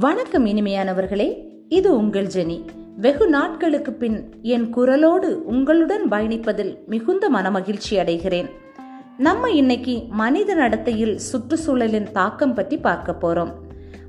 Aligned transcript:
வணக்கம் 0.00 0.46
இனிமையானவர்களே 0.46 1.44
இது 1.68 1.96
உங்கள் 1.96 2.26
ஜெனி. 2.26 2.64
வெகு 2.96 3.28
நாட்களுக்கு 3.28 3.92
பின் 3.92 4.30
என் 4.42 4.74
குரலோடு 4.74 5.28
உங்களுடன் 5.44 6.08
பயணிப்பதில் 6.08 6.84
மிகுந்த 6.86 7.30
மனமகிழ்ச்சி 7.30 7.90
அடைகிறேன். 7.90 8.50
நம்ம 9.16 9.50
இன்னைக்கு 9.50 10.02
மனித 10.08 10.54
நடத்தையில் 10.54 11.18
சுற்றுச்சூழலின் 11.18 12.12
தாக்கம் 12.12 12.54
பற்றி 12.54 12.78
பார்க்க 12.78 13.16
போறோம். 13.20 13.52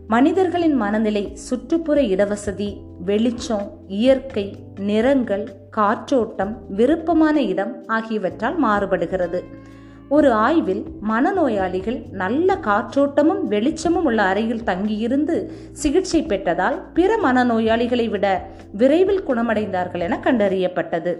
மனிதர்களின் 0.07 0.73
மனநிலை 0.73 1.35
சுற்றுப்புற 1.35 2.01
இடவசதி 2.01 2.77
வெளிச்சம் 3.05 3.71
இயற்கை 3.87 4.55
நிறங்கள் 4.79 5.49
காற்றோட்டம் 5.77 6.57
விருப்பமான 6.69 7.41
இடம் 7.41 7.83
ஆகியவற்றால் 7.85 8.63
மாறுபடுகிறது. 8.63 9.43
ஒரு 10.09 10.31
ஆய்வில் 10.31 10.83
மனநோயாளிகள் 11.09 12.09
நல்ல 12.11 12.55
காற்றோட்டமும் 12.55 13.41
வெளிச்சமும் 13.43 14.05
உள்ள 14.05 14.21
அறையில் 14.21 14.63
தங்கியிருந்து 14.63 15.51
சிகிச்சை 15.71 16.23
பெற்றதால் 16.23 16.77
பிற 16.93 17.17
மனநோயாளிகளை 17.23 18.09
விட 18.09 18.47
விரைவில் 18.71 19.23
குணமடைந்தார்கள் 19.27 19.99
என 19.99 20.19
கண்டறியப்பட்டது. 20.23 21.13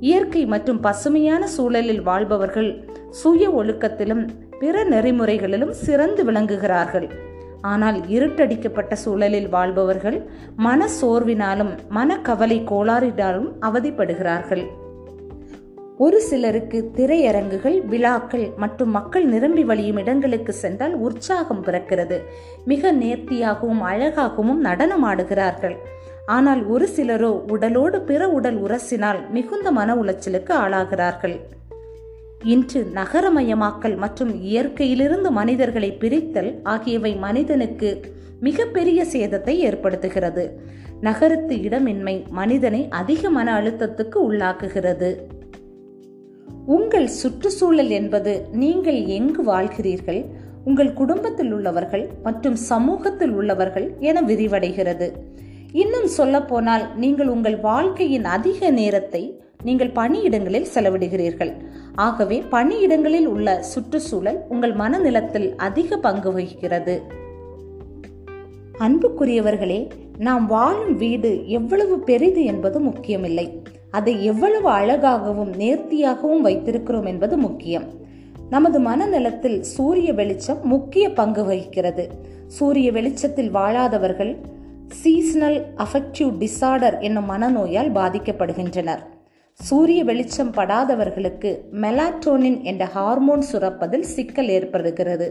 இயற்கை 0.00 0.46
மற்றும் 0.46 0.80
பசுமையான 0.80 1.46
சூழலில் 1.46 2.02
வாழ்பவர்கள் 2.02 2.84
சுய 3.10 3.50
ஒழுக்கத்திலும் 3.50 4.28
பிற 4.58 4.84
நெறிமுறைகளிலும் 4.84 5.70
சிறந்து 5.70 6.24
விளங்குகிறார்கள். 6.24 7.10
ஆனால் 7.62 8.00
இருட்டடிக்கப்பட்ட 8.00 8.92
சூழலில் 8.92 9.48
வாழ்பவர்கள் 9.48 10.30
மன 10.56 10.88
சோர்வினாலும் 11.02 11.72
மனக்கவலை 11.88 12.62
கோளாறினாலும் 12.70 13.48
அவதிப்படுகிறார்கள். 13.60 14.66
ஒரு 15.98 16.20
சிலருக்கு 16.20 16.90
திரையரங்குகள் 16.96 17.84
விழாக்கள் 17.84 18.52
மற்றும் 18.56 18.90
மக்கள் 18.90 19.24
நிரம்பி 19.24 19.64
வழியும் 19.64 19.96
இடங்களுக்கு 19.96 20.52
சென்றால் 20.52 20.94
உற்சாகம் 20.94 21.64
பிறக்கிறது. 21.64 22.16
மிக 22.64 22.92
நேர்த்தியாகவும் 22.92 23.80
அழகாகவும் 23.80 24.64
நடனமாடுகிறார்கள். 24.64 25.76
ஆனால் 26.26 26.66
ஒரு 26.66 26.88
சிலரோ 26.96 27.30
உடலோடு 27.50 28.00
பிற 28.00 28.28
உடல் 28.28 28.62
உரசினால் 28.62 29.30
மிகுந்த 29.30 29.70
மன 29.70 29.94
உளைச்சலுக்கு 29.94 30.52
ஆளாகிறார்கள். 30.64 31.36
இன்று 32.42 32.90
நகரமயமாக்கல் 32.94 33.96
மற்றும் 33.96 34.34
இயற்கையிலிருந்து 34.42 35.30
மனிதர்களை 35.30 35.92
பிரித்தல் 35.92 36.60
ஆகியவை 36.62 37.14
மனிதனுக்கு 37.14 38.14
மிகப்பெரிய 38.40 39.04
சேதத்தை 39.12 39.54
ஏற்படுத்துகிறது. 39.70 40.44
நகரத்து 41.00 41.54
இடமின்மை 41.56 42.28
மனிதனை 42.28 42.88
அதிக 42.90 43.30
மன 43.30 43.60
அழுத்தத்துக்கு 43.60 44.18
உள்ளாக்குகிறது. 44.28 45.10
உங்கள் 46.66 47.06
சுற்றுச்சூழல் 47.06 47.90
என்பது 47.90 48.46
நீங்கள் 48.52 49.04
எங்கு 49.06 49.42
வாழ்கிறீர்கள் 49.44 50.24
உங்கள் 50.64 50.92
குடும்பத்தில் 50.92 51.52
உள்ளவர்கள் 51.52 52.08
மற்றும் 52.22 52.56
சமூகத்தில் 52.56 53.32
உள்ளவர்கள் 53.32 53.96
என 54.00 54.22
விரிவடைகிறது. 54.22 55.08
இன்னும் 55.72 56.06
சொல்ல 56.06 56.42
போனால் 56.42 56.84
நீங்கள் 56.96 57.26
உங்கள் 57.26 57.60
வாழ்க்கையின் 57.60 58.24
அதிக 58.24 58.70
நேரத்தை 58.70 59.40
நீங்கள் 59.62 59.90
பணியிடங்களில் 59.90 60.66
செலவிடுகிறீர்கள். 60.74 61.52
ஆகவே 61.94 62.42
பணியிடங்களில் 62.50 63.26
உள்ள 63.26 63.62
சுற்றுச்சூழல் 63.62 64.40
உங்கள் 64.48 64.72
மனநிலத்தில் 64.72 65.56
அதிக 65.56 65.96
பங்கு 65.96 66.32
வகிக்கிறது. 66.32 67.02
அன்புக்குரியவர்களே 68.78 69.90
நாம் 70.18 70.46
வாழும் 70.46 70.96
வீடு 70.96 71.48
எவ்வளவு 71.48 71.98
பெரிது 71.98 72.44
என்பது 72.44 72.80
முக்கியமில்லை. 72.80 73.62
அதை 73.96 74.24
எவ்வளவு 74.24 74.68
அழகாகவும் 74.68 75.52
நேர்த்தியாகவும் 75.52 76.44
வைத்திருக்கிறோம் 76.44 77.06
என்பது 77.06 77.36
முக்கியம். 77.36 77.86
நமது 78.50 78.78
மனநலத்தில் 78.80 79.60
சூரிய 79.60 80.12
வெளிச்சம் 80.12 80.62
முக்கிய 80.62 81.12
பங்கு 81.12 81.44
வகிக்கிறது. 81.44 82.04
சூரிய 82.46 82.92
வெளிச்சத்தில் 82.92 83.54
வாழாதவர்கள் 83.54 84.32
சீசனல் 84.88 85.58
அஃபெக்டிவ் 85.76 86.32
டிசார்டர் 86.42 87.00
என்னும் 87.00 87.30
மனநோயால் 87.30 87.92
பாதிக்கப்படுகின்றனர். 87.92 89.02
சூரிய 89.52 90.04
வெளிச்சம் 90.04 90.54
படாதவர்களுக்கு 90.54 91.50
மெலாட்டோனின் 91.82 92.62
என்ற 92.62 92.84
ஹார்மோன் 92.84 93.42
சுரப்பதில் 93.52 94.08
சிக்கல் 94.14 94.48
ஏற்படுகிறது. 94.48 95.26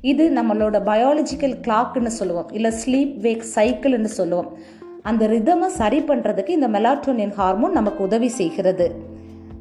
இது 0.00 0.30
நம்மளோட 0.30 0.76
பயாலஜிக்கல் 0.90 1.56
கிளாக்னு 1.66 2.12
சொல்லுவோம். 2.20 2.50
இல்லை 2.52 2.72
ஸ்லீப் 2.84 3.16
வேக் 3.16 3.44
சைக்கிள்னு 3.54 4.10
சொல்லுவோம். 4.18 4.50
அந்த 5.08 5.24
ரிதமை 5.28 5.68
சரி 5.80 5.98
பண்ணுறதுக்கு 6.08 6.48
இந்த 6.48 6.68
மெலாட்டோனின் 6.68 7.34
ஹார்மோன் 7.38 7.76
நமக்கு 7.78 8.00
உதவி 8.04 8.28
செய்கிறது. 8.28 8.86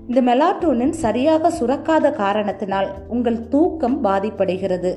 இந்த 0.07 0.21
மெலாட்டோனின் 0.21 0.95
சரியாக 1.03 1.51
சுரக்காத 1.59 2.11
காரணத்தினால் 2.11 2.89
உங்கள் 3.07 3.39
தூக்கம் 3.47 3.97
பாதிப்படைகிறது. 4.03 4.91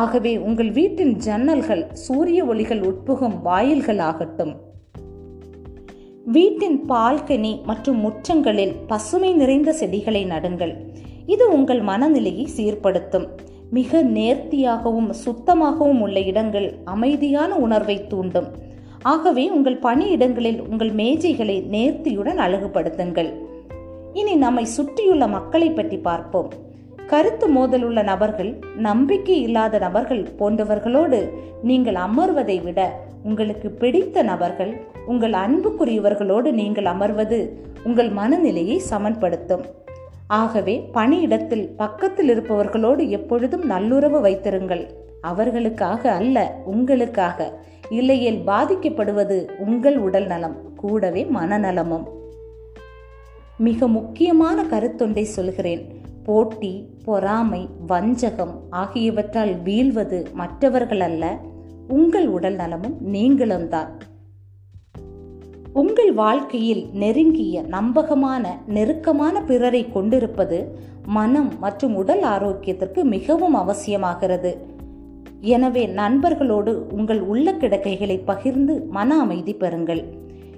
ஆகவே 0.00 0.32
உங்கள் 0.38 0.70
வீட்டின் 0.70 1.14
ஜன்னல்கள் 1.26 1.82
சூரிய 2.04 2.44
ஒளிகள் 2.44 2.82
உட்புகும் 2.90 3.36
வாயில்கள் 3.42 3.98
ஆகட்டும் 3.98 4.54
வீட்டின் 6.36 6.78
பால்கனி 6.88 7.50
மற்றும் 7.64 7.98
முற்றங்களில் 8.04 8.72
பசுமை 8.86 9.32
நிறைந்த 9.32 9.72
செடிகளை 9.72 10.22
நடுங்கள். 10.24 10.72
இது 11.26 11.44
உங்கள் 11.52 11.82
மனநிலையை 11.90 12.46
சீர்படுத்தும். 12.56 13.26
மிக 13.70 14.00
நேர்த்தியாகவும் 14.16 15.10
சுத்தமாகவும் 15.24 16.00
உள்ள 16.00 16.18
இடங்கள் 16.30 16.68
அமைதியான 16.84 17.54
உணர்வை 17.56 17.96
தூண்டும். 18.06 18.48
ஆகவே 19.10 19.42
உங்கள் 19.50 19.78
பணியிடங்களில் 19.82 20.60
உங்கள் 20.70 20.92
மேஜைகளை 20.94 21.56
நேர்த்தியுடன் 21.74 22.38
அழகுபடுத்துங்கள். 22.44 23.30
இனி 24.12 24.34
நம்மை 24.34 24.64
சுற்றியுள்ள 24.64 25.24
மக்களை 25.26 25.68
பற்றி 25.70 25.98
பார்ப்போம். 25.98 26.48
கருத்து 27.06 27.46
மோதலுள்ள 27.48 28.02
நபர்கள் 28.02 28.50
நம்பிக்கை 28.76 29.36
இல்லாத 29.42 29.78
நபர்கள் 29.78 30.22
போன்றவர்களோடு 30.38 31.20
நீங்கள் 31.62 31.98
அமர்வதை 32.06 32.62
விட 32.62 32.80
உங்களுக்கு 33.22 33.68
பிடித்த 33.70 34.22
நபர்கள் 34.22 34.72
உங்கள் 35.06 35.34
அன்புக்குரியவர்களோடு 35.44 36.50
நீங்கள் 36.60 36.84
அமர்வது 36.84 37.40
உங்கள் 37.84 38.10
மனநிலையை 38.10 38.78
சமன்படுத்தும். 38.90 39.64
ஆகவே 40.40 40.76
பணியிடத்தில் 40.94 41.66
பக்கத்தில் 41.76 42.30
இருப்பவர்களோடு 42.34 43.04
எப்பொழுதும் 43.08 43.66
நல்லுறவு 43.66 44.20
வைத்திருங்கள். 44.20 44.84
அவர்களுக்காக 45.20 46.02
அல்ல 46.12 46.38
உங்களுக்காக. 46.64 47.48
இல்லையேல் 47.90 48.42
பாதிக்கப்படுவது 48.46 49.50
உங்கள் 49.58 49.98
உடல் 49.98 50.26
நலம் 50.26 50.74
கூடவே 50.76 51.24
மனநலமும். 51.24 52.02
மிக 53.58 53.88
முக்கியமான 53.88 54.64
கருத்தொன்றை 54.64 55.22
சொல்கிறேன். 55.22 56.00
போட்டி 56.24 56.88
பொறாமை 57.04 57.68
வஞ்சகம் 57.86 58.60
ஆகியவற்றால் 58.70 59.62
வீழ்வது 59.62 60.26
மற்றவர்கள் 60.32 61.00
அல்ல 61.00 61.38
உங்கள் 61.88 62.28
உடல் 62.28 62.54
நலமும் 62.54 62.96
நீங்களும் 63.00 63.68
தான். 63.68 63.98
உங்கள் 65.72 66.12
வாழ்க்கையில் 66.12 66.88
நெருங்கிய 66.92 67.62
நம்பகமான 67.62 68.58
நெருக்கமான 68.66 69.42
பிறரை 69.42 69.92
கொண்டிருப்பது 69.92 70.78
மனம் 71.04 71.52
மற்றும் 71.58 71.94
உடல் 71.94 72.22
ஆரோக்கியத்திற்கு 72.22 73.02
மிகவும் 73.02 73.56
அவசியமாகிறது. 73.56 74.56
எனவே 75.40 75.86
நண்பர்களோடு 75.86 76.92
உங்கள் 76.92 77.20
உள்ள 77.20 77.52
கிடக்கைகளை 77.52 78.20
பகிர்ந்து 78.24 78.82
மன 78.82 79.18
அமைதி 79.18 79.54
பெறுங்கள். 79.54 80.04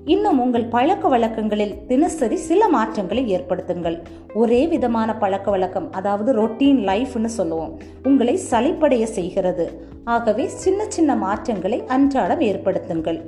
இன்னும் 0.05 0.41
உங்கள் 0.41 0.65
பழக்க 0.65 1.09
வழக்கங்களில் 1.09 1.87
தினசரி 1.87 2.37
சில 2.37 2.69
மாற்றங்களை 2.69 3.37
ஏற்படுத்துங்கள். 3.37 3.99
ஒரே 4.35 4.67
விதமான 4.67 5.17
பழக்க 5.17 5.51
வழக்கம் 5.51 5.93
அதாவது 5.93 6.47
ரொட்டீன் 6.47 6.81
லைஃப்னு 6.85 7.25
சொல்லுவோம் 7.25 7.81
உங்களை 8.03 8.39
சலிப்படைய 8.51 9.03
செய்கிறது. 9.03 9.83
ஆகவே 10.05 10.47
சின்ன 10.47 10.85
சின்ன 10.89 11.17
மாற்றங்களை 11.17 11.83
அன்றாடம் 11.87 12.41
ஏற்படுத்துங்கள். 12.41 13.21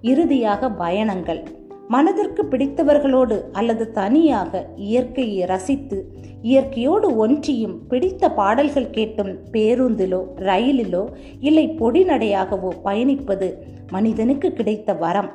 இறுதியாக 0.00 0.70
பயணங்கள். 0.70 1.42
மனதிற்கு 1.88 2.44
பிடித்தவர்களோடு 2.44 3.42
அல்லது 3.52 3.90
தனியாக 3.90 4.68
இயற்கையை 4.76 5.44
ரசித்து 5.44 6.12
இயற்கையோடு 6.44 7.16
ஒன்றியும் 7.16 7.86
பிடித்த 7.86 8.32
பாடல்கள் 8.32 8.90
கேட்டும் 8.90 9.32
பேருந்திலோ 9.52 10.18
ரயிலிலோ 10.38 11.04
இல்லை 11.40 11.68
பொடிநடையாகவோ 11.68 12.70
பயணிப்பது 12.84 13.54
மனிதனுக்கு 13.90 14.52
கிடைத்த 14.52 14.92
வரம். 14.92 15.30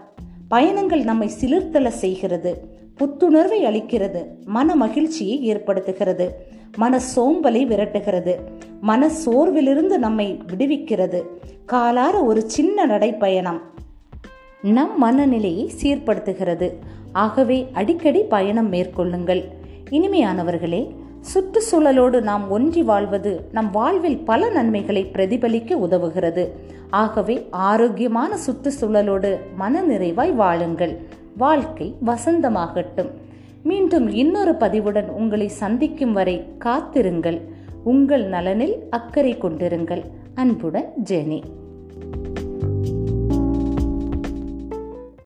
பயணங்கள் 0.48 1.04
நம்மை 1.04 1.30
சிலிர்த்தல 1.42 1.88
செய்கிறது 1.88 2.52
புத்துணர்வை 2.96 3.66
அளிக்கிறது 3.66 4.26
மன 4.46 4.76
மகிழ்ச்சியை 4.76 5.36
ஏற்படுத்துகிறது 5.54 6.28
மன 6.78 7.02
சோம்பலை 7.16 7.62
விரட்டுகிறது 7.66 8.36
மன 8.82 9.12
சோர்விலிருந்து 9.26 9.98
நம்மை 9.98 10.40
விடுவிக்கிறது. 10.48 11.22
காலார 11.72 12.26
ஒரு 12.26 12.42
சின்ன 12.50 12.88
நடைப்பயணம் 12.88 13.60
நம் 14.62 14.98
மனநிலையை 14.98 15.72
சீர்படுத்துகிறது. 15.82 16.74
ஆகவே 17.12 17.68
அடிக்கடி 17.74 18.20
பயணம் 18.20 18.72
மேற்கொள்ளுங்கள். 18.74 19.44
இனிமையானவர்களே 19.92 20.82
சுற்றுச்சூழலோடு 21.22 22.22
நாம் 22.22 22.50
ஒன்றி 22.50 22.84
வாழ்வது 22.84 23.50
நம் 23.52 23.72
வாழ்வில் 23.72 24.18
பல 24.18 24.50
நன்மைகளை 24.50 25.10
பிரதிபலிக்க 25.14 25.76
உதவுகிறது. 25.76 26.50
ஆகவே 26.90 27.48
ஆரோக்கியமான 27.50 28.38
சுற்றுச்சூழலோடு 28.48 29.40
மனநிறைவாய் 29.60 30.34
வாழுங்கள். 30.34 30.98
வாழ்க்கை 31.38 31.96
வசந்தமாகட்டும். 32.06 33.10
மீண்டும் 33.64 34.08
இன்னொரு 34.08 34.52
பதிவுடன் 34.52 35.08
உங்களை 35.08 35.48
சந்திக்கும் 35.48 36.14
வரை 36.14 36.46
காத்திருங்கள். 36.58 37.42
உங்கள் 37.84 38.24
நலனில் 38.24 38.76
அக்கறை 38.90 39.38
கொண்டிருங்கள். 39.38 40.04
அன்புடன் 40.36 40.94
ஜெனி. 41.04 41.42